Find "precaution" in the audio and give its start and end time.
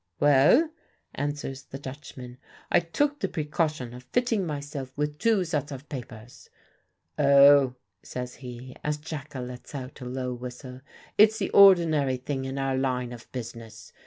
3.27-3.93